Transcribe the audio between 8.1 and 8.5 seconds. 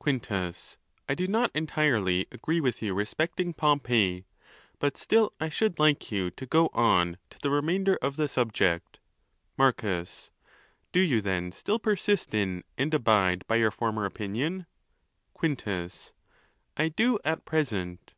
the